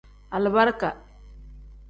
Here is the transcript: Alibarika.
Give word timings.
Alibarika. 0.37 0.89